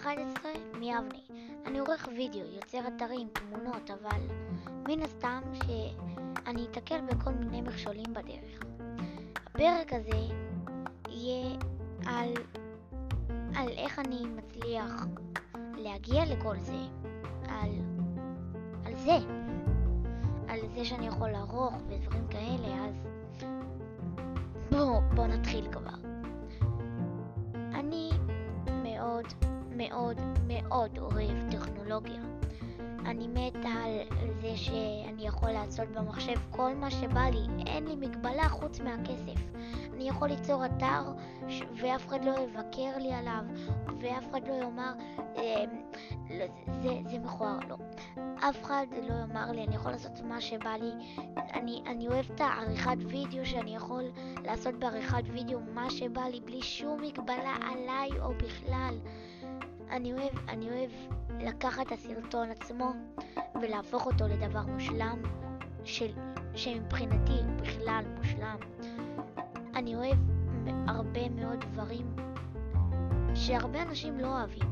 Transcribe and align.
11 0.00 0.50
מיבנה. 0.78 1.18
אני 1.66 1.78
עורך 1.78 2.08
וידאו, 2.16 2.40
יוצר 2.54 2.78
אתרים, 2.88 3.28
תמונות, 3.32 3.90
אבל 3.90 4.20
מן 4.88 5.02
הסתם 5.02 5.40
שאני 5.66 6.64
אתקל 6.64 7.00
בכל 7.00 7.30
מיני 7.30 7.60
מכשולים 7.60 8.14
בדרך. 8.14 8.64
הפרק 9.46 9.92
הזה 9.92 10.34
יהיה 11.08 11.56
על, 12.06 12.32
על 13.54 13.68
איך 13.68 13.98
אני 13.98 14.22
מצליח 14.36 15.06
להגיע 15.76 16.24
לכל 16.24 16.58
זה, 16.58 16.80
על, 17.48 17.70
על 18.84 18.94
זה, 18.96 19.18
על 20.48 20.60
זה 20.74 20.84
שאני 20.84 21.06
יכול 21.06 21.30
לערוך 21.30 21.74
ודברים 21.88 22.28
כאלה, 22.30 22.84
אז 22.84 22.94
בואו 24.70 25.00
בוא 25.14 25.26
נתחיל 25.26 25.72
כבר. 25.72 26.08
אני 27.54 28.10
מאוד 28.82 29.26
מאוד 29.80 30.20
מאוד 30.46 30.98
אוהב 30.98 31.50
טכנולוגיה. 31.50 32.20
אני 33.06 33.28
מתה 33.28 33.68
על 34.20 34.30
זה 34.40 34.56
שאני 34.56 35.26
יכול 35.26 35.50
לעשות 35.50 35.88
במחשב 35.88 36.36
כל 36.50 36.74
מה 36.74 36.90
שבא 36.90 37.20
לי, 37.20 37.64
אין 37.66 37.86
לי 37.86 37.96
מגבלה 37.96 38.48
חוץ 38.48 38.80
מהכסף. 38.80 39.40
אני 39.94 40.08
יכול 40.08 40.28
ליצור 40.28 40.64
אתר 40.66 41.02
ש... 41.48 41.62
ואף 41.76 42.06
אחד 42.06 42.24
לא 42.24 42.30
יבקר 42.30 42.98
לי 42.98 43.12
עליו, 43.12 43.44
ואף 44.00 44.30
אחד 44.30 44.48
לא 44.48 44.52
יאמר, 44.52 44.92
אה, 45.36 45.64
זה, 46.82 46.98
זה 47.10 47.18
מכוער, 47.18 47.58
לא. 47.68 47.76
אף 48.36 48.62
אחד 48.62 48.86
לא 49.08 49.14
יאמר 49.14 49.52
לי, 49.52 49.64
אני 49.64 49.74
יכול 49.74 49.92
לעשות 49.92 50.20
מה 50.20 50.40
שבא 50.40 50.76
לי. 50.80 50.90
אני, 51.54 51.82
אני 51.86 52.08
אוהב 52.08 52.26
את 52.34 52.40
העריכת 52.40 52.96
וידאו 53.06 53.46
שאני 53.46 53.76
יכול 53.76 54.04
לעשות 54.44 54.74
בעריכת 54.74 55.22
וידאו 55.32 55.58
מה 55.74 55.90
שבא 55.90 56.22
לי, 56.22 56.40
בלי 56.40 56.62
שום 56.62 57.02
מגבלה 57.02 57.56
עליי 57.62 58.10
או 58.20 58.32
בכלל. 58.34 58.94
אני 59.90 60.12
אוהב, 60.12 60.32
אני 60.48 60.70
אוהב 60.70 60.90
לקחת 61.40 61.86
את 61.86 61.92
הסרטון 61.92 62.50
עצמו 62.50 62.92
ולהפוך 63.60 64.06
אותו 64.06 64.24
לדבר 64.28 64.62
מושלם, 64.66 65.22
של, 65.84 66.10
שמבחינתי 66.54 67.32
הוא 67.32 67.56
בכלל 67.62 68.04
מושלם. 68.18 68.56
אני 69.74 69.94
אוהב 69.94 70.18
הרבה 70.86 71.28
מאוד 71.28 71.64
דברים 71.72 72.16
שהרבה 73.34 73.82
אנשים 73.82 74.20
לא 74.20 74.26
אוהבים, 74.26 74.68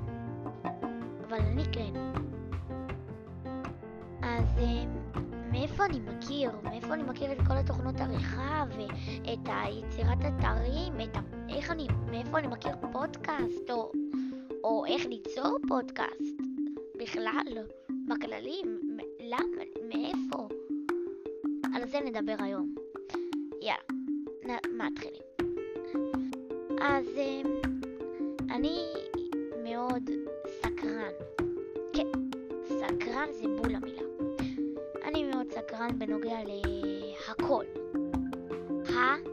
אבל 1.29 1.39
אני 1.41 1.65
כן. 1.73 1.93
אז 4.23 4.59
אה, 4.59 4.85
מאיפה 5.51 5.85
אני 5.85 6.01
מכיר? 6.01 6.51
מאיפה 6.63 6.95
אני 6.95 7.03
מכיר 7.03 7.33
את 7.33 7.39
כל 7.47 7.57
התוכנות 7.57 8.01
עריכה 8.01 8.65
ואת 8.69 9.49
היצירת 9.49 10.19
אתרים? 10.19 11.01
את 11.01 11.17
ה... 11.17 11.21
איך 11.49 11.71
אני... 11.71 11.87
מאיפה 12.11 12.39
אני 12.39 12.47
מכיר 12.47 12.73
פודקאסט? 12.93 13.71
או, 13.71 13.93
או 14.65 14.87
איך 14.87 15.07
ליצור 15.07 15.59
פודקאסט? 15.69 16.43
בכלל, 16.97 17.65
בכללי, 18.09 18.63
למה? 19.21 19.63
מאיפה? 19.89 20.49
על 21.75 21.87
זה 21.87 22.01
נדבר 22.01 22.35
היום. 22.39 22.75
יאללה, 23.61 24.59
מתחילים. 24.73 25.23
אז 26.81 27.07
אה, 27.17 27.41
אני 28.51 28.85
מאוד 29.65 30.11
סקרן. 30.47 31.13
כן, 31.93 32.09
סקרן 32.65 33.29
זה 33.33 33.49
בול 33.49 33.75
המילה. 33.75 34.03
אני 35.05 35.25
מאוד 35.25 35.47
סקרן 35.51 35.99
בנוגע 35.99 36.39
להכל. 36.45 37.65
הכל. 38.89 39.28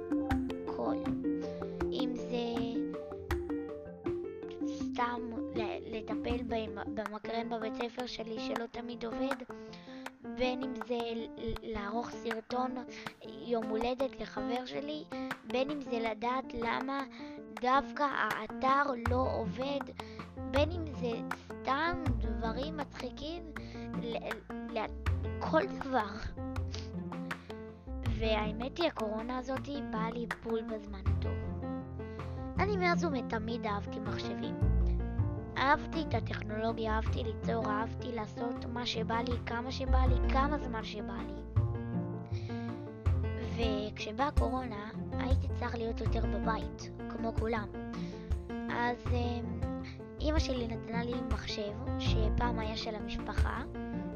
לטפל 6.06 6.44
במקרן 6.94 7.50
בבית 7.50 7.74
ספר 7.76 8.06
שלי 8.06 8.40
שלא 8.40 8.66
תמיד 8.72 9.06
עובד, 9.06 9.36
בין 10.38 10.64
אם 10.64 10.74
זה 10.88 11.00
לערוך 11.64 12.10
סרטון 12.10 12.72
יום 13.46 13.66
הולדת 13.66 14.22
לחבר 14.22 14.66
שלי, 14.66 15.04
בין 15.48 15.72
אם 15.72 15.82
זה 15.82 16.00
לדעת 16.00 16.54
למה 16.54 17.04
דווקא 17.62 18.04
האתר 18.04 18.92
לא 19.10 19.28
עובד, 19.36 19.80
בין 20.52 20.72
אם 20.72 20.86
זה 20.94 21.12
סתם 21.46 22.04
דברים 22.18 22.78
מצחיקים, 22.78 23.44
לכל 24.74 25.62
דבר. 25.66 26.10
והאמת 28.20 28.78
היא, 28.78 28.88
הקורונה 28.88 29.38
הזאת 29.38 29.70
באה 29.92 30.12
לי 30.12 30.26
בול 30.44 30.62
בזמן 30.62 31.04
טוב. 31.22 31.66
אני 32.60 32.78
מאז 32.78 33.06
ומתמיד 33.06 33.66
אהבתי 33.66 34.00
מחשבים. 34.00 34.75
אהבתי 35.58 36.02
את 36.10 36.14
הטכנולוגיה, 36.14 36.96
אהבתי 36.96 37.24
ליצור, 37.24 37.66
אהבתי 37.70 38.12
לעשות 38.12 38.66
מה 38.74 38.86
שבא 38.86 39.22
לי, 39.28 39.36
כמה 39.46 39.72
שבא 39.72 40.06
לי, 40.06 40.30
כמה 40.34 40.58
זמן 40.58 40.84
שבא 40.84 41.18
לי. 41.28 41.62
וכשבאה 43.56 44.28
הקורונה, 44.28 44.90
הייתי 45.12 45.48
צריך 45.60 45.76
להיות 45.76 46.02
יותר 46.02 46.26
בבית, 46.26 46.90
כמו 47.10 47.34
כולם. 47.40 47.68
אז 48.70 49.08
אימא 50.20 50.40
שלי 50.40 50.68
נתנה 50.68 51.04
לי 51.04 51.14
מחשב, 51.32 51.72
שפעם 52.00 52.60
היה 52.60 52.78
של 52.78 52.96
המשפחה, 52.96 53.62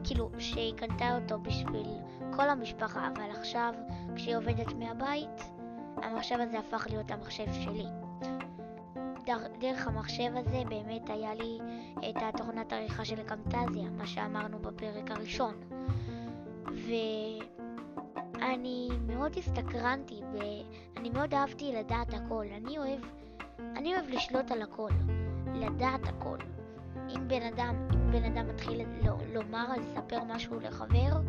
כאילו 0.04 0.30
שהיא 0.38 0.74
קנתה 0.74 1.16
אותו 1.16 1.40
בשביל 1.40 1.88
כל 2.36 2.50
המשפחה, 2.50 3.08
אבל 3.16 3.32
עכשיו, 3.40 3.74
כשהיא 4.16 4.38
עובדת 4.38 4.74
מהבית, 4.74 5.44
המחשב 5.98 6.36
הזה 6.40 6.60
הפך 6.60 6.88
להיות 6.90 7.12
המחשב 7.12 7.54
שלי. 7.54 7.86
דרך 9.60 9.88
המחשב 9.88 10.32
הזה 10.36 10.64
באמת 10.70 11.10
היה 11.10 11.34
לי 11.34 11.60
את 12.10 12.16
התוכנת 12.22 12.74
עריכה 12.74 13.06
של 13.06 13.24
קמטזיה, 13.24 13.90
מה 13.90 14.08
שאמרנו 14.08 14.60
בפרק 14.60 15.12
הראשון. 15.12 15.54
ואני 18.34 18.90
מאוד 19.08 19.38
הסתקרנתי 19.38 20.22
ואני 20.34 21.10
מאוד 21.10 21.34
אהבתי 21.34 21.72
לדעת 21.72 22.14
הכל. 22.14 22.46
אני 22.58 22.78
אוהב, 22.78 23.00
אני 23.60 23.96
אוהב 23.96 24.10
לשלוט 24.10 24.52
על 24.52 24.62
הכל, 24.62 24.92
לדעת 25.56 26.08
הכל. 26.08 26.38
אם 27.10 27.28
בן 27.28 27.42
אדם, 27.42 27.76
אם 27.94 28.12
בן 28.12 28.24
אדם 28.24 28.48
מתחיל 28.48 28.82
לומר, 29.34 29.66
לספר 29.78 30.24
משהו 30.28 30.60
לחבר, 30.60 31.22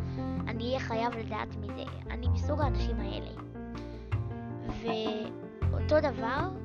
אני 0.47 0.63
אהיה 0.63 0.79
חייב 0.79 1.17
לדעת 1.17 1.55
מזה. 1.55 1.83
אני 2.09 2.27
מסוג 2.29 2.61
האנשים 2.61 2.99
האלה. 2.99 3.31
ואותו 5.71 5.99
דבר 5.99 6.60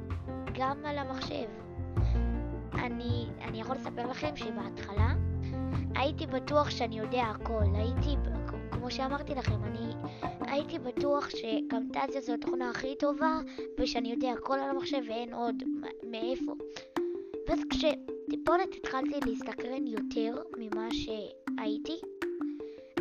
גם 0.58 0.84
על 0.84 0.98
המחשב. 0.98 1.46
אני, 2.74 3.26
אני 3.42 3.60
יכול 3.60 3.76
לספר 3.76 4.10
לכם 4.10 4.36
שבהתחלה 4.36 5.14
הייתי 5.94 6.26
בטוח 6.26 6.70
שאני 6.70 6.98
יודע 6.98 7.22
הכל. 7.22 7.62
הייתי, 7.74 8.16
כמו 8.70 8.90
שאמרתי 8.90 9.34
לכם, 9.34 9.64
אני 9.64 9.92
הייתי 10.40 10.78
בטוח 10.78 11.28
שקמטזיה 11.30 12.20
זו 12.20 12.34
התוכנה 12.34 12.70
הכי 12.70 12.96
טובה 12.98 13.38
ושאני 13.80 14.10
יודע 14.12 14.32
הכל 14.32 14.54
על 14.54 14.70
המחשב 14.70 15.00
ואין 15.08 15.34
עוד 15.34 15.62
מאיפה. 16.10 16.52
ואז 17.48 17.60
כשטיפונת 17.70 18.74
התחלתי 18.76 19.20
להסתקרן 19.26 19.86
יותר 19.86 20.42
ממה 20.58 20.88
שהייתי, 20.90 21.96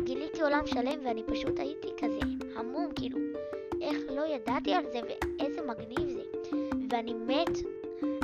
גיליתי 0.00 0.42
עולם 0.42 0.66
שלם 0.66 0.98
ואני 1.04 1.22
פשוט 1.26 1.58
הייתי 1.58 1.88
כזה 2.02 2.18
המום, 2.56 2.92
כאילו, 2.94 3.18
איך 3.80 3.96
לא 4.10 4.26
ידעתי 4.26 4.74
על 4.74 4.84
זה 4.92 5.00
ואיזה 5.08 5.60
מגניב 5.66 6.08
זה. 6.08 6.65
ואני 6.90 7.14
מת 7.14 7.58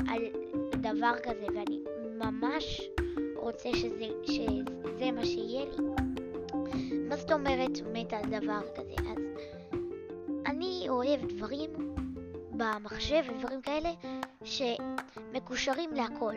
על 0.09 0.23
דבר 0.71 1.13
כזה, 1.23 1.47
ואני 1.55 1.83
ממש 2.19 2.83
רוצה 3.37 3.69
שזה, 3.75 4.07
שזה 4.25 5.11
מה 5.13 5.25
שיהיה 5.25 5.65
לי. 5.65 5.83
מה 7.09 7.17
זאת 7.17 7.33
אומרת 7.33 7.71
מת 7.93 8.13
על 8.13 8.41
דבר 8.41 8.61
כזה? 8.75 8.95
אז 9.11 9.19
אני 10.47 10.87
אוהב 10.89 11.21
דברים 11.29 11.71
במחשב 12.51 13.23
ודברים 13.29 13.63
כאלה 13.63 13.91
שמקושרים 14.45 15.91
להכל. 15.93 16.35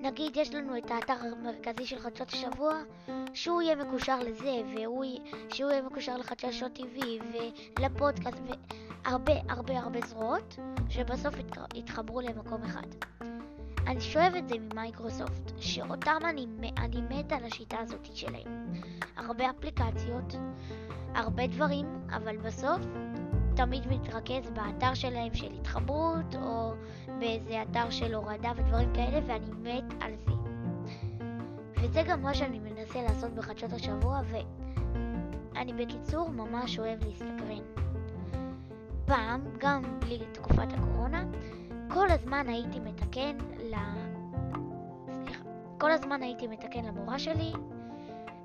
נגיד 0.00 0.36
יש 0.36 0.54
לנו 0.54 0.78
את 0.78 0.90
האתר 0.90 1.14
המרכזי 1.32 1.86
של 1.86 1.98
חדשות 1.98 2.28
השבוע, 2.28 2.74
שהוא 3.34 3.62
יהיה 3.62 3.76
מקושר 3.76 4.18
לזה, 4.18 4.62
והוא, 4.76 5.04
שהוא 5.48 5.70
יהיה 5.70 5.82
מקושר 5.82 6.16
לחדשות 6.16 6.78
TV 6.78 7.04
ולפודקאסט 7.78 8.38
והרבה 9.04 9.32
הרבה 9.48 9.78
הרבה 9.78 10.00
זרועות, 10.06 10.56
שבסוף 10.88 11.34
יתחברו 11.74 12.20
למקום 12.20 12.62
אחד. 12.62 12.86
אני 13.86 14.00
שואב 14.00 14.34
את 14.34 14.48
זה 14.48 14.54
ממייקרוסופט, 14.58 15.52
שאותם 15.58 16.18
אני, 16.24 16.46
אני 16.78 17.00
מת 17.00 17.32
על 17.32 17.44
השיטה 17.44 17.78
הזאת 17.78 18.16
שלהם. 18.16 18.72
הרבה 19.16 19.50
אפליקציות, 19.50 20.34
הרבה 21.14 21.46
דברים, 21.46 21.86
אבל 22.10 22.36
בסוף 22.36 22.80
תמיד 23.56 23.86
מתרכז 23.86 24.50
באתר 24.50 24.94
שלהם 24.94 25.34
של 25.34 25.52
התחברות, 25.52 26.36
או 26.36 26.72
באיזה 27.18 27.62
אתר 27.62 27.90
של 27.90 28.14
הורדה 28.14 28.52
ודברים 28.56 28.92
כאלה, 28.94 29.20
ואני 29.26 29.50
מת 29.62 30.02
על 30.02 30.12
זה. 30.26 30.32
וזה 31.74 32.02
גם 32.02 32.22
מה 32.22 32.34
שאני 32.34 32.58
מנסה 32.58 33.02
לעשות 33.02 33.34
בחדשות 33.34 33.72
השבוע, 33.72 34.20
ואני 35.54 35.72
בקיצור 35.72 36.28
ממש 36.28 36.78
אוהב 36.78 37.04
להסתקרן. 37.04 37.62
פעם, 39.04 39.40
גם 39.58 39.82
בלי 40.00 40.18
תקופת 40.32 40.72
הקורונה, 40.72 41.24
כל 41.88 42.10
הזמן 42.10 42.48
הייתי 42.48 42.80
מתקן 42.80 43.36
ל... 43.58 43.74
סליחה, 45.10 45.44
כל 45.80 45.90
הזמן 45.90 46.22
הייתי 46.22 46.46
מתקן 46.46 46.84
למורה 46.84 47.18
שלי, 47.18 47.52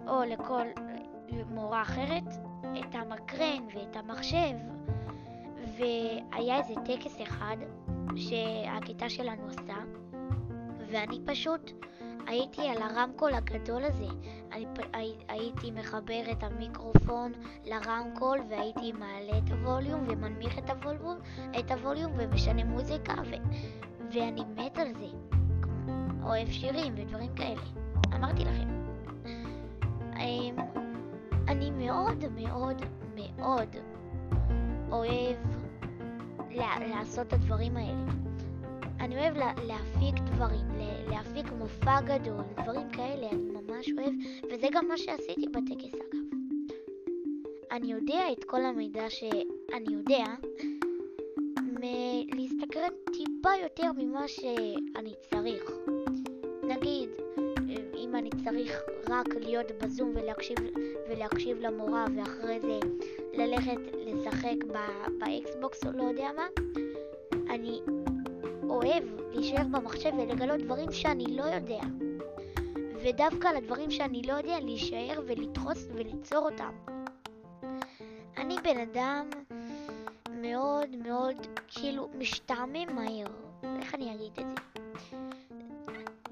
או 0.07 0.23
לכל 0.23 0.65
מורה 1.49 1.81
אחרת, 1.81 2.27
את 2.79 2.95
המקרן 2.95 3.63
ואת 3.75 3.95
המחשב, 3.95 4.57
והיה 5.81 6.57
איזה 6.57 6.74
טקס 6.86 7.22
אחד 7.22 7.57
שהכיתה 8.16 9.10
שלנו 9.10 9.48
עשתה, 9.48 9.78
ואני 10.92 11.19
פשוט 11.25 11.72
הייתי 12.28 12.69
על 12.69 12.78
הרמקול 12.81 13.33
הגדול 13.33 13.83
הזה. 13.83 14.07
אני 14.51 14.66
הי, 14.94 15.13
הייתי 15.28 15.72
מחבר 15.72 16.24
את 16.31 16.44
המיקרופון 16.44 17.31
לרמקול 17.66 18.39
והייתי 18.50 18.92
מעלה 18.92 19.38
את 19.38 19.51
הווליום 19.51 20.04
ומנמיך 20.07 20.57
את 20.57 20.69
הווליום, 20.69 21.18
את 21.60 21.72
הווליום 21.72 22.12
ומשנה 22.18 22.63
מוזיקה 22.63 23.13
ו, 23.13 23.36
ואני 24.13 24.42
מת 24.56 24.78
על 24.78 24.94
זה. 24.94 25.07
אוהב 26.24 26.48
שירים 26.48 26.94
ודברים 26.98 27.36
כאלה. 27.36 27.62
אמרתי 28.16 28.45
לכם. 28.45 28.68
אמ, 30.19 30.56
אני 31.48 31.72
מאוד 31.72 32.25
מאוד 32.36 32.81
מאוד 33.16 33.75
אוהב 34.92 35.38
לעשות 36.56 37.27
את 37.27 37.33
הדברים 37.33 37.77
האלה. 37.77 38.12
אני 39.00 39.18
אוהב 39.18 39.38
לה, 39.38 39.53
להפיק 39.63 40.15
דברים, 40.25 40.65
להפיק 41.07 41.51
מופע 41.51 42.01
גדול, 42.01 42.44
דברים 42.63 42.89
כאלה, 42.89 43.30
אני 43.30 43.51
ממש 43.51 43.89
אוהב, 43.98 44.13
וזה 44.51 44.68
גם 44.71 44.88
מה 44.88 44.98
שעשיתי 44.98 45.48
בטקס 45.48 45.94
אגב. 45.94 46.21
אני 47.71 47.92
יודע 47.92 48.21
את 48.31 48.44
כל 48.44 48.65
המידע 48.65 49.09
שאני 49.09 49.94
יודע, 49.94 50.25
מלהסתקרן 51.62 52.92
טיפה 53.13 53.50
יותר 53.63 53.92
ממה 53.97 54.27
שאני 54.27 55.13
צריך. 55.30 55.71
נגיד, 56.63 57.09
אם 57.97 58.15
אני 58.15 58.30
צריך 58.45 58.81
רק 59.09 59.27
להיות 59.39 59.71
בזום 59.81 60.13
ולהקשיב, 60.15 60.57
ולהקשיב 61.09 61.59
למורה 61.59 62.06
ואחרי 62.15 62.59
זה 62.62 62.80
ללכת 63.33 63.78
לשחק 64.06 64.56
באקסבוקס 65.19 65.86
או 65.86 65.92
לא 65.92 66.04
יודע 66.04 66.30
מה, 66.36 66.48
אני 67.50 67.81
אוהב 68.69 69.04
להישאר 69.31 69.63
במחשב 69.72 70.12
ולגלות 70.18 70.60
דברים 70.60 70.92
שאני 70.92 71.25
לא 71.38 71.44
יודע. 71.44 71.81
ודווקא 73.04 73.48
על 73.48 73.56
הדברים 73.56 73.92
שאני 73.92 74.22
לא 74.22 74.33
יודע 74.33 74.60
להישאר 74.60 75.22
ולדחוס 75.25 75.88
וליצור 75.94 76.50
אותם. 76.50 76.72
אני 78.38 78.56
בן 78.63 78.78
אדם 78.78 79.30
מאוד 80.31 80.95
מאוד 80.95 81.36
כאילו 81.68 82.10
משתעמם 82.18 82.95
מהר. 82.95 83.28
איך 83.81 83.95
אני 83.95 84.16
אגיד 84.16 84.31
את 84.39 84.45
זה? 84.48 84.81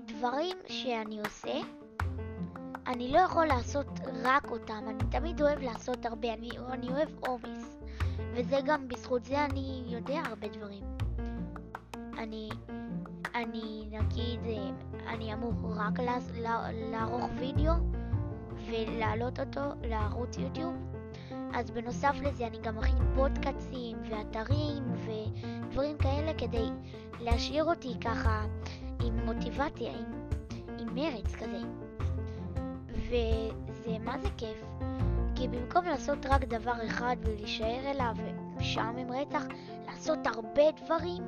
דברים 0.06 0.58
שאני 0.68 1.20
עושה, 1.20 1.60
אני 2.90 3.12
לא 3.12 3.20
יכול 3.20 3.46
לעשות 3.46 3.88
רק 4.24 4.52
אותם, 4.52 4.84
אני 4.88 5.04
תמיד 5.12 5.42
אוהב 5.42 5.60
לעשות 5.60 6.06
הרבה, 6.06 6.34
אני, 6.34 6.50
אני 6.70 6.90
אוהב 6.90 7.10
עומס. 7.20 7.78
וזה 8.34 8.60
גם, 8.66 8.88
בזכות 8.88 9.26
זה 9.26 9.46
אני 9.46 9.84
יודע 9.88 10.20
הרבה 10.26 10.48
דברים. 10.48 10.84
אני, 12.18 12.50
אני 13.36 13.86
נגיד, 13.92 14.40
אני 15.08 15.34
אמור 15.34 15.54
רק 15.76 16.00
לערוך 16.92 17.26
וידאו 17.40 17.74
ולהעלות 18.68 19.40
אותו 19.40 19.62
לערוץ 19.84 20.38
יוטיוב. 20.38 20.74
אז 21.54 21.72
בנוסף 21.72 22.16
לזה 22.22 22.48
אני 22.48 22.58
גם 22.62 22.78
מכין 22.78 22.98
פודקאסים 23.16 23.98
ואתרים 24.10 24.84
ודברים 24.94 25.98
כאלה 25.98 26.34
כדי 26.38 26.70
להשאיר 27.20 27.64
אותי 27.64 27.94
ככה 28.02 28.46
עם 29.04 29.26
מוטיבציה, 29.26 29.92
עם, 29.92 30.28
עם 30.80 30.96
מרץ 30.96 31.36
כזה. 31.36 31.89
וזה 33.10 34.00
מה 34.00 34.18
זה 34.18 34.28
כיף, 34.38 34.64
כי 35.36 35.48
במקום 35.48 35.86
לעשות 35.86 36.26
רק 36.26 36.44
דבר 36.44 36.74
אחד 36.88 37.16
ולהישאר 37.22 37.92
אליו 37.92 38.14
ומשעמם 38.18 39.12
רצח, 39.12 39.44
לעשות 39.88 40.28
הרבה 40.28 40.72
דברים, 40.72 41.24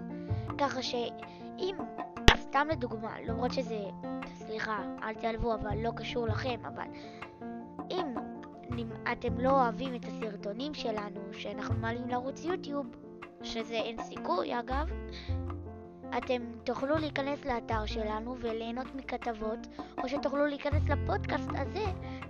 ככה 0.57 0.81
שאם, 0.81 1.75
סתם 2.36 2.68
לדוגמה, 2.72 3.22
למרות 3.28 3.54
שזה, 3.54 3.80
סליחה, 4.25 4.83
אל 5.04 5.13
תיעלבו, 5.13 5.54
אבל 5.54 5.78
לא 5.78 5.92
קשור 5.95 6.28
לכם, 6.28 6.66
אבל 6.66 6.88
אם 7.92 8.06
אתם 9.12 9.39
לא 9.39 9.50
אוהבים 9.50 9.95
את 9.95 10.06
הסרטונים 10.06 10.74
שלנו, 10.74 11.19
שאנחנו 11.31 11.75
מעלים 11.75 12.10
לערוץ 12.10 12.45
יוטיוב, 12.45 12.88
שזה 13.44 13.74
אין 13.74 14.04
סיכוי 14.04 14.60
אגב, 14.60 14.89
אתם 16.18 16.42
תוכלו 16.63 16.98
להיכנס 16.98 17.46
לאתר 17.46 17.86
שלנו 17.86 18.36
וליהנות 18.40 18.96
מכתבות, 18.96 19.68
או 20.04 20.10
שתוכלו 20.10 20.46
להיכנס 20.46 20.84
לפודקאסט 20.90 21.50
הזה 21.56 21.86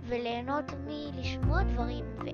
וליהנות 0.06 0.64
מלשמוע 0.86 1.62
דברים. 1.62 2.04
ו... 2.04 2.28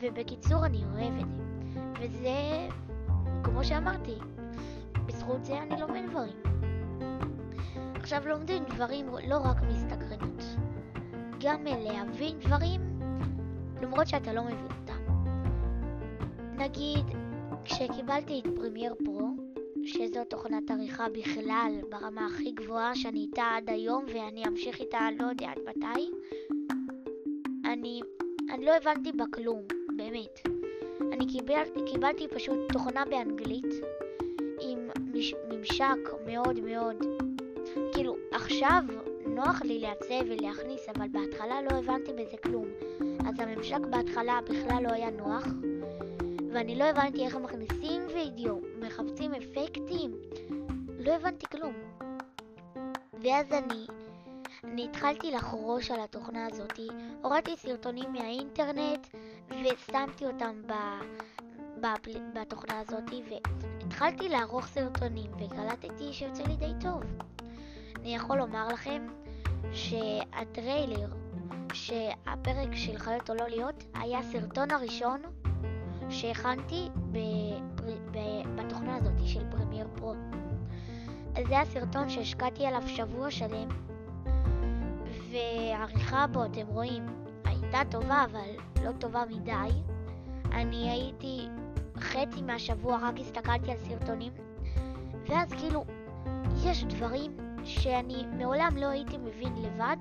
ובקיצור, 0.00 0.66
אני 0.66 0.84
אוהב 0.84 1.14
את 1.20 1.28
זה. 1.34 1.80
וזה, 2.00 2.68
כמו 3.42 3.64
שאמרתי, 3.64 4.14
בזכות 5.06 5.44
זה 5.44 5.62
אני 5.62 5.80
לומד 5.80 6.02
דברים. 6.10 6.42
עכשיו 7.94 8.28
לומדים 8.28 8.64
דברים 8.64 9.06
לא 9.28 9.38
רק 9.38 9.56
מסתקרנות, 9.62 10.44
גם 11.40 11.64
להבין 11.64 12.38
דברים 12.38 12.80
למרות 13.82 14.06
שאתה 14.06 14.32
לא 14.32 14.44
מבין 14.44 14.68
אותם. 14.80 15.02
נגיד, 16.56 17.06
כשקיבלתי 17.64 18.40
את 18.40 18.50
פרמייר 18.56 18.94
פרו, 19.04 19.33
שזו 19.86 20.24
תוכנת 20.24 20.70
עריכה 20.70 21.08
בכלל 21.08 21.72
ברמה 21.90 22.26
הכי 22.26 22.52
גבוהה 22.52 22.94
שאני 22.94 23.18
איתה 23.18 23.44
עד 23.56 23.70
היום 23.70 24.04
ואני 24.08 24.46
אמשיך 24.46 24.80
איתה 24.80 25.08
לא 25.18 25.26
יודע 25.26 25.46
עד 25.50 25.58
מתי, 25.68 26.10
אני, 27.64 28.00
אני 28.50 28.64
לא 28.64 28.76
הבנתי 28.76 29.12
בה 29.12 29.24
כלום, 29.34 29.62
באמת. 29.96 30.40
אני 31.12 31.26
קיבלתי, 31.26 31.80
קיבלתי 31.92 32.28
פשוט 32.28 32.58
תוכנה 32.72 33.04
באנגלית 33.04 33.74
עם 34.60 34.88
מש, 35.12 35.34
ממשק 35.48 36.10
מאוד 36.26 36.60
מאוד, 36.60 36.96
כאילו 37.92 38.16
עכשיו 38.32 38.82
נוח 39.26 39.62
לי 39.62 39.78
לעצב 39.78 40.24
ולהכניס, 40.26 40.88
אבל 40.96 41.08
בהתחלה 41.08 41.62
לא 41.62 41.76
הבנתי 41.76 42.12
בזה 42.12 42.36
כלום. 42.42 42.66
אז 43.26 43.40
הממשק 43.40 43.80
בהתחלה 43.90 44.40
בכלל 44.44 44.82
לא 44.82 44.92
היה 44.92 45.10
נוח, 45.10 45.46
ואני 46.54 46.76
לא 46.76 46.84
הבנתי 46.84 47.26
איך 47.26 47.36
מכניסים 47.36 48.02
וידאו, 48.14 48.60
מחפשים 48.80 49.34
אפקטים, 49.34 50.14
לא 50.98 51.12
הבנתי 51.12 51.46
כלום. 51.46 51.74
ואז 53.22 53.52
אני, 53.52 53.86
אני 54.64 54.84
התחלתי 54.84 55.30
לחרוש 55.30 55.90
על 55.90 56.00
התוכנה 56.00 56.46
הזאתי, 56.46 56.88
הורדתי 57.22 57.56
סרטונים 57.56 58.12
מהאינטרנט 58.12 59.06
ושמתי 59.50 60.26
אותם 60.26 60.62
ב, 60.66 60.72
ב, 61.80 61.86
בתוכנה 62.34 62.80
הזאתי, 62.80 63.22
והתחלתי 63.28 64.28
לערוך 64.28 64.66
סרטונים, 64.66 65.30
וקלטתי 65.32 66.12
שיוצא 66.12 66.42
לי 66.42 66.56
די 66.56 66.72
טוב. 66.80 67.02
אני 67.96 68.14
יכול 68.14 68.38
לומר 68.38 68.68
לכם 68.68 69.06
שהטריילר, 69.72 71.08
שהפרק 71.72 72.74
של 72.74 72.98
להיות 72.98 73.30
או 73.30 73.34
לא 73.34 73.48
להיות, 73.48 73.84
היה 73.94 74.18
הסרטון 74.18 74.70
הראשון 74.70 75.22
שהכנתי 76.14 76.88
בתוכנה 78.56 78.96
הזאת 78.96 79.12
של 79.24 79.50
פרמייר 79.50 79.86
פרו. 79.94 80.14
זה 81.48 81.60
הסרטון 81.60 82.08
שהשקעתי 82.08 82.66
עליו 82.66 82.82
שבוע 82.86 83.30
שלם, 83.30 83.68
והעריכה 85.30 86.26
בו, 86.26 86.44
אתם 86.44 86.66
רואים, 86.66 87.06
הייתה 87.44 87.80
טובה, 87.90 88.24
אבל 88.30 88.48
לא 88.84 88.92
טובה 88.92 89.22
מדי. 89.30 89.70
אני 90.52 90.90
הייתי 90.90 91.48
חצי 91.98 92.42
מהשבוע 92.42 92.98
רק 93.02 93.20
הסתכלתי 93.20 93.70
על 93.70 93.78
סרטונים, 93.78 94.32
ואז 95.28 95.52
כאילו, 95.52 95.84
יש 96.64 96.84
דברים 96.84 97.36
שאני 97.64 98.24
מעולם 98.38 98.76
לא 98.76 98.86
הייתי 98.86 99.18
מבין 99.18 99.52
לבד, 99.56 99.96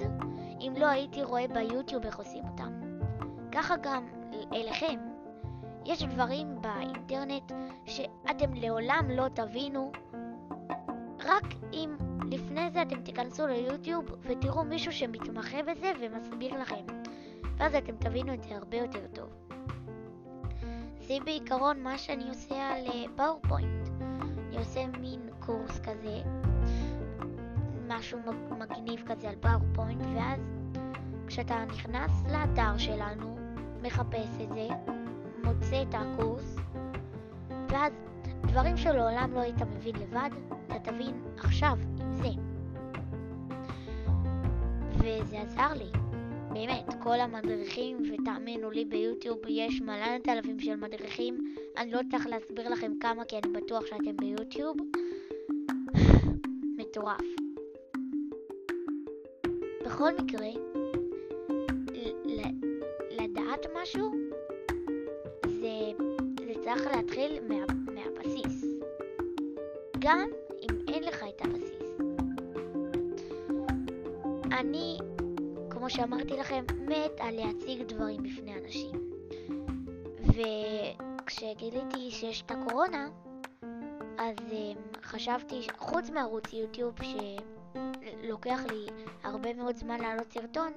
אם 0.60 0.74
לא 0.78 0.88
הייתי 0.88 1.24
רואה 1.24 1.48
ביוטיוב 1.48 2.06
איך 2.06 2.18
עושים 2.18 2.44
אותם. 2.52 2.72
ככה 3.52 3.76
גם 3.82 4.04
אליכם. 4.54 5.13
יש 5.86 6.04
דברים 6.04 6.62
באינטרנט 6.62 7.52
שאתם 7.86 8.54
לעולם 8.54 9.06
לא 9.10 9.28
תבינו, 9.28 9.92
רק 11.20 11.46
אם 11.74 11.96
לפני 12.32 12.72
זה 12.72 12.82
אתם 12.82 13.02
תיכנסו 13.02 13.48
ליוטיוב 13.48 14.06
ותראו 14.22 14.64
מישהו 14.64 14.92
שמתמחה 14.92 15.64
בזה 15.64 15.92
ומסביר 16.02 16.62
לכם. 16.62 16.86
ואז 17.58 17.76
אתם 17.76 17.96
תבינו 17.96 18.34
את 18.34 18.44
זה 18.44 18.56
הרבה 18.56 18.78
יותר 18.78 19.08
טוב. 19.14 19.30
זה 21.02 21.14
בעיקרון 21.26 21.84
מה 21.84 21.98
שאני 21.98 22.30
עושה 22.30 22.70
על 22.70 22.86
PowerPoint. 23.16 23.90
אני 24.48 24.58
עושה 24.58 24.88
מין 24.88 25.30
קורס 25.40 25.80
כזה, 25.80 26.22
משהו 27.88 28.20
מגניב 28.60 29.04
כזה 29.06 29.30
על 29.30 29.36
PowerPoint, 29.36 30.02
ואז 30.16 30.40
כשאתה 31.28 31.66
נכנס 31.66 32.12
לאתר 32.32 32.78
שלנו, 32.78 33.38
מחפש 33.82 34.42
את 34.44 34.54
זה, 34.54 34.68
מוצא 35.44 35.82
את 35.82 35.94
הקורס, 35.94 36.56
ואז 37.70 37.94
דברים 38.42 38.78
שלעולם 38.78 39.34
לא 39.34 39.40
היית 39.40 39.62
מבין 39.62 39.96
לבד, 39.96 40.30
אתה 40.68 40.92
תבין 40.92 41.22
עכשיו 41.38 41.78
עם 42.00 42.14
זה. 42.14 42.30
וזה 44.92 45.40
עזר 45.40 45.74
לי. 45.74 46.04
באמת, 46.54 46.94
כל 47.04 47.20
המדריכים, 47.20 47.98
ותאמינו 48.14 48.72
לי, 48.72 48.86
ביוטיוב 48.86 49.38
יש 49.48 49.82
מלנת 49.82 50.30
אלפים 50.30 50.60
של 50.60 50.76
מדריכים. 50.76 51.56
אני 51.78 51.92
לא 51.92 52.00
צריך 52.12 52.28
להסביר 52.28 52.70
לכם 52.70 52.92
כמה, 53.00 53.26
כי 53.26 53.38
אני 53.38 53.54
בטוח 53.54 53.86
שאתם 53.86 54.18
ביוטיוב. 54.18 54.78
מטורף. 56.78 57.22
בכל 59.86 60.12
מקרה, 60.24 60.48
לדעת 63.12 63.66
משהו, 63.82 64.23
צריך 66.74 66.96
להתחיל 66.96 67.40
מה, 67.48 67.56
מהבסיס. 67.94 68.66
גם 70.00 70.28
אם 70.62 70.78
אין 70.88 71.04
לך 71.04 71.24
את 71.24 71.42
הבסיס. 71.42 71.98
אני, 74.52 74.98
כמו 75.70 75.90
שאמרתי 75.90 76.38
לכם, 76.38 76.64
מת 76.88 77.12
על 77.20 77.36
להציג 77.36 77.84
דברים 77.84 78.24
בפני 78.24 78.54
אנשים. 78.64 78.92
וכשגיליתי 80.20 82.12
שיש 82.12 82.42
את 82.42 82.52
הקורונה, 82.52 83.08
אז 84.18 84.36
um, 84.38 84.98
חשבתי, 85.04 85.68
חוץ 85.78 86.10
מערוץ 86.10 86.54
יוטיוב 86.54 86.96
שלוקח 87.02 88.60
לי 88.72 88.86
הרבה 89.24 89.54
מאוד 89.54 89.76
זמן 89.76 90.00
לעלות 90.00 90.32
סרטון, 90.32 90.72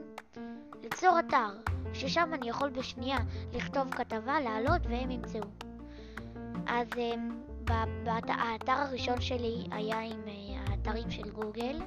ליצור 0.82 1.18
אתר, 1.18 1.72
ששם 1.92 2.30
אני 2.34 2.48
יכול 2.48 2.70
בשנייה 2.70 3.18
לכתוב 3.52 3.90
כתבה, 3.90 4.40
לעלות 4.40 4.80
והם 4.88 5.10
ימצאו. 5.10 5.66
אז 6.66 6.88
um, 6.92 7.70
האתר 8.28 8.72
הראשון 8.72 9.20
שלי 9.20 9.66
היה 9.70 10.00
עם 10.00 10.20
uh, 10.26 10.70
האתרים 10.70 11.10
של 11.10 11.30
גוגל, 11.30 11.80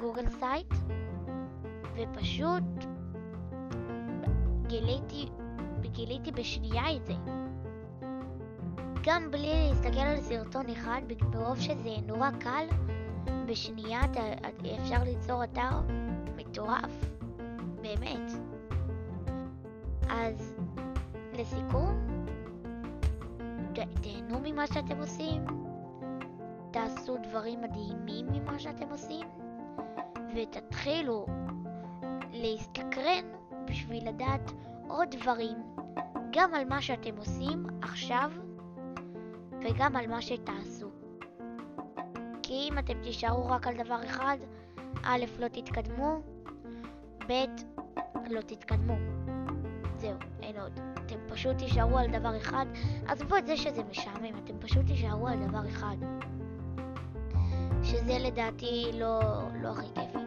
Google 0.00 0.28
Sites, 0.28 0.74
ופשוט 1.96 2.84
גיליתי, 4.66 5.28
גיליתי 5.80 6.32
בשנייה 6.32 6.96
את 6.96 7.06
זה. 7.06 7.14
גם 9.04 9.30
בלי 9.30 9.68
להסתכל 9.68 10.00
על 10.00 10.20
סרטון 10.20 10.68
אחד, 10.68 11.02
ברוב 11.30 11.60
שזה 11.60 11.94
נורא 12.06 12.30
קל, 12.30 12.66
בשנייה 13.46 14.00
אפשר 14.82 15.04
ליצור 15.04 15.44
אתר 15.44 15.80
מטורף, 16.36 17.04
באמת. 17.82 18.30
אז 20.08 20.54
לסיכום, 21.32 22.09
תהנו 23.74 24.40
ממה 24.42 24.66
שאתם 24.66 24.98
עושים, 24.98 25.44
תעשו 26.70 27.16
דברים 27.22 27.60
מדהימים 27.60 28.26
ממה 28.32 28.58
שאתם 28.58 28.88
עושים, 28.90 29.26
ותתחילו 30.34 31.26
להסתקרן 32.32 33.24
בשביל 33.64 34.08
לדעת 34.08 34.52
עוד 34.88 35.08
דברים, 35.10 35.56
גם 36.32 36.54
על 36.54 36.64
מה 36.64 36.82
שאתם 36.82 37.16
עושים 37.16 37.66
עכשיו, 37.82 38.30
וגם 39.60 39.96
על 39.96 40.06
מה 40.06 40.22
שתעשו. 40.22 40.88
כי 42.42 42.68
אם 42.68 42.78
אתם 42.78 43.02
תישארו 43.02 43.48
רק 43.48 43.66
על 43.66 43.74
דבר 43.76 44.04
אחד, 44.04 44.36
א', 45.02 45.24
לא 45.38 45.48
תתקדמו, 45.48 46.20
ב', 47.28 47.32
לא 48.30 48.40
תתקדמו. 48.40 48.94
זהו, 49.96 50.18
עוד. 50.60 50.80
אתם 51.06 51.16
פשוט 51.28 51.58
תישארו 51.58 51.98
על 51.98 52.10
דבר 52.10 52.36
אחד. 52.36 52.66
עזבו 53.06 53.36
את 53.36 53.46
זה 53.46 53.56
שזה 53.56 53.82
משעמם, 53.90 54.38
אתם 54.44 54.54
פשוט 54.60 54.86
תישארו 54.86 55.28
על 55.28 55.46
דבר 55.48 55.68
אחד. 55.68 55.96
שזה 57.82 58.18
לדעתי 58.18 58.90
לא, 58.94 59.20
לא 59.62 59.68
הכי 59.68 59.86
כיפי. 59.94 60.18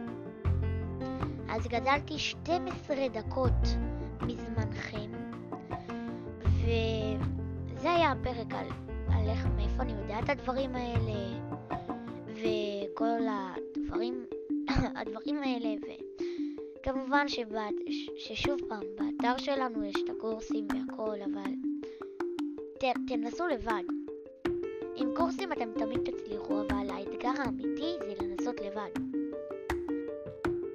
אז 1.48 1.66
גדלתי 1.66 2.18
12 2.18 2.96
דקות 3.12 3.52
מזמנכם, 4.20 5.10
וזה 6.42 7.92
היה 7.92 8.12
הפרק 8.12 8.54
על, 8.54 8.66
על 9.12 9.28
איך, 9.28 9.46
מאיפה 9.56 9.82
אני 9.82 9.92
יודע 9.92 10.18
את 10.18 10.28
הדברים 10.28 10.74
האלה, 10.74 11.40
וכל 12.26 13.20
הדברים, 13.28 14.26
הדברים 15.00 15.42
האלה, 15.42 15.74
וכמובן 16.84 17.28
שבת, 17.28 17.74
ששוב 18.16 18.60
פעם, 18.68 18.82
באתר 18.98 19.36
שלנו 19.38 19.84
יש 19.84 19.94
את 20.04 20.10
הקורסים 20.10 20.66
והכל, 20.70 21.16
אבל 21.24 21.52
ת, 22.78 22.84
תנסו 23.08 23.46
לבד. 23.46 23.82
עם 24.96 25.14
קורסים 25.16 25.52
אתם 25.52 25.68
תמיד 25.78 26.00
תצליחו, 26.04 26.60
אבל 26.60 26.90
האתגר 26.90 27.32
האמיתי 27.38 27.96
זה 28.00 28.14
לנסות 28.22 28.60
לבד. 28.60 28.90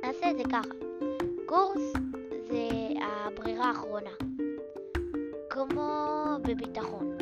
נעשה 0.03 0.31
את 0.31 0.37
זה 0.37 0.43
ככה. 0.51 0.73
קורס 1.45 1.93
זה 2.47 2.69
הברירה 3.01 3.65
האחרונה. 3.65 4.13
כמו 5.49 6.25
בביטחון. 6.41 7.17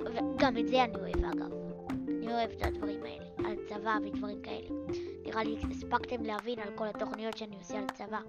וגם 0.00 0.56
את 0.56 0.68
זה 0.68 0.84
אני 0.84 0.94
אוהב 0.94 1.24
אגב. 1.24 1.52
אני 2.08 2.34
אוהב 2.34 2.50
את 2.50 2.62
הדברים 2.62 3.00
האלה, 3.02 3.48
על 3.50 3.56
צבא 3.68 3.98
ודברים 4.04 4.42
כאלה. 4.42 4.68
נראה 5.28 5.44
לי 5.44 5.56
הספקתם 5.70 6.22
להבין 6.22 6.58
על 6.58 6.68
כל 6.74 6.86
התוכניות 6.86 7.36
שאני 7.36 7.56
עושה 7.56 7.78
על 7.78 7.84
צבא. 7.94 8.20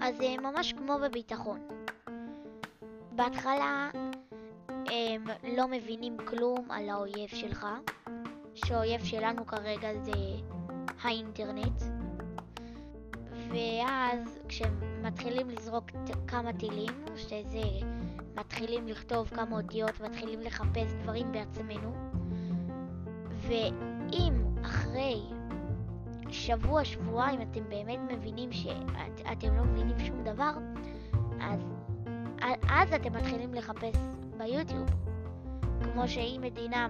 אז 0.00 0.16
זה 0.16 0.34
ממש 0.42 0.72
כמו 0.72 0.98
בביטחון. 0.98 1.60
בהתחלה 3.12 3.90
הם 4.68 5.24
לא 5.56 5.68
מבינים 5.68 6.16
כלום 6.26 6.70
על 6.70 6.88
האויב 6.88 7.28
שלך, 7.28 7.66
שהאויב 8.54 9.04
שלנו 9.04 9.46
כרגע 9.46 9.88
זה 10.02 10.12
האינטרנט, 11.02 11.82
ואז 13.32 14.38
כשהם 14.48 15.02
מתחילים 15.02 15.50
לזרוק 15.50 15.84
כמה 16.26 16.52
טילים, 16.52 16.92
שזה 17.16 17.62
מתחילים 18.34 18.88
לכתוב 18.88 19.28
כמה 19.28 19.56
אותיות, 19.56 20.00
מתחילים 20.00 20.40
לחפש 20.40 20.92
דברים 21.02 21.32
בעצמנו, 21.32 21.92
ואם 23.30 24.32
אחרי 24.64 25.41
שבוע, 26.32 26.84
שבועיים 26.84 27.42
אתם 27.42 27.60
באמת 27.68 27.98
מבינים 28.12 28.52
שאתם 28.52 29.56
לא 29.56 29.64
מבינים 29.64 29.98
שום 29.98 30.24
דבר, 30.24 30.52
אז, 31.40 31.60
אז 32.68 32.92
אתם 32.92 33.12
מתחילים 33.12 33.54
לחפש 33.54 33.96
ביוטיוב. 34.36 34.90
כמו 35.92 36.08
שאם 36.08 36.40
מדינה, 36.42 36.88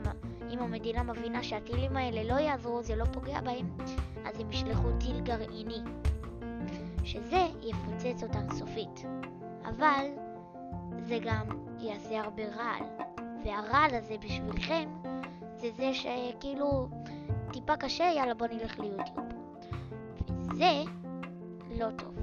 אם 0.51 0.59
המדינה 0.59 1.03
מבינה 1.03 1.43
שהטילים 1.43 1.97
האלה 1.97 2.35
לא 2.35 2.41
יעזרו, 2.41 2.83
זה 2.83 2.97
לא 2.97 3.05
פוגע 3.05 3.41
בהם, 3.41 3.71
אז 4.25 4.41
הם 4.41 4.53
ישלחו 4.53 4.89
טיל 5.01 5.21
גרעיני, 5.21 5.81
שזה 7.05 7.47
יפוצץ 7.63 8.23
אותם 8.23 8.55
סופית. 8.55 9.05
אבל 9.65 10.07
זה 10.99 11.19
גם 11.23 11.47
יעשה 11.79 12.21
הרבה 12.21 12.43
רעל, 12.43 12.85
והרעל 13.45 13.95
הזה 13.95 14.15
בשבילכם 14.25 14.89
זה 15.57 15.71
זה 15.77 15.91
שכאילו 15.95 16.89
טיפה 17.53 17.77
קשה, 17.77 18.05
יאללה 18.05 18.35
בוא 18.35 18.47
נלך 18.47 18.79
ליוטיוב. 18.79 19.32
זה 20.63 20.85
לא 21.79 21.91
טוב. 21.91 22.15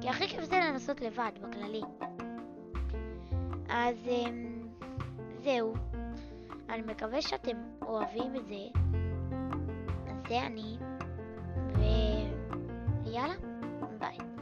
כי 0.00 0.08
הכי 0.08 0.28
כיף 0.28 0.44
זה 0.44 0.56
לנסות 0.56 1.00
לבד, 1.00 1.30
בכללי. 1.42 1.82
אז 3.68 4.08
אמ, 4.08 4.68
זהו. 5.42 5.74
אני 6.68 6.82
מקווה 6.82 7.22
שאתם 7.22 7.56
אוהבים 7.82 8.36
את 8.36 8.46
זה. 8.46 8.80
זה 10.28 10.46
אני, 10.46 10.76
ויאללה, 13.04 13.34
ביי. 13.98 14.33